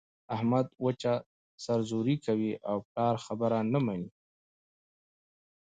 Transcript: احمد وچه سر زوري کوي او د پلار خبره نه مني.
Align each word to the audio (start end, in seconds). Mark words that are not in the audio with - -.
احمد 0.35 0.67
وچه 0.85 1.13
سر 1.63 1.79
زوري 1.89 2.15
کوي 2.25 2.51
او 2.69 2.77
د 2.81 2.85
پلار 2.91 3.15
خبره 3.25 3.59
نه 3.73 3.79
مني. 3.85 4.09